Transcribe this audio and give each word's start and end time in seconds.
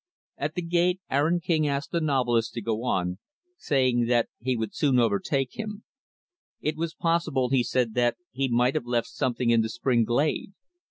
At 0.35 0.55
the 0.55 0.63
gate, 0.63 0.99
Aaron 1.11 1.39
King 1.39 1.67
asked 1.67 1.91
the 1.91 2.01
novelist 2.01 2.53
to 2.53 2.61
go 2.63 2.81
on, 2.85 3.19
saying 3.59 4.07
that 4.07 4.29
he 4.39 4.57
would 4.57 4.73
soon 4.73 4.97
overtake 4.97 5.59
him. 5.59 5.83
It 6.59 6.75
was 6.75 6.95
possible, 6.95 7.49
he 7.49 7.61
said, 7.63 7.93
that 7.93 8.15
he 8.31 8.47
might 8.47 8.73
have 8.73 8.87
left 8.87 9.09
something 9.09 9.51
in 9.51 9.61
the 9.61 9.69
spring 9.69 10.03
glade. 10.03 10.53